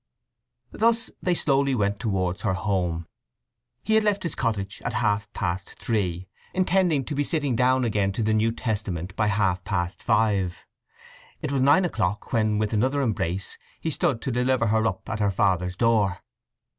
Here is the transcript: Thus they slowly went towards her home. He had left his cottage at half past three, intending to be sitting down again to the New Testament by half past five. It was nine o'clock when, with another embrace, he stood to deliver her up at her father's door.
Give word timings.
Thus 0.71 1.11
they 1.21 1.35
slowly 1.35 1.75
went 1.75 1.99
towards 1.99 2.41
her 2.41 2.55
home. 2.55 3.05
He 3.83 3.93
had 3.93 4.03
left 4.03 4.23
his 4.23 4.33
cottage 4.33 4.81
at 4.83 4.95
half 4.95 5.31
past 5.33 5.77
three, 5.79 6.27
intending 6.55 7.05
to 7.05 7.13
be 7.13 7.23
sitting 7.23 7.55
down 7.55 7.83
again 7.85 8.11
to 8.13 8.23
the 8.23 8.33
New 8.33 8.51
Testament 8.51 9.15
by 9.15 9.27
half 9.27 9.63
past 9.63 10.01
five. 10.01 10.65
It 11.43 11.51
was 11.51 11.61
nine 11.61 11.85
o'clock 11.85 12.33
when, 12.33 12.57
with 12.57 12.73
another 12.73 13.01
embrace, 13.03 13.59
he 13.79 13.91
stood 13.91 14.23
to 14.23 14.31
deliver 14.31 14.65
her 14.65 14.87
up 14.87 15.07
at 15.07 15.19
her 15.19 15.29
father's 15.29 15.77
door. 15.77 16.23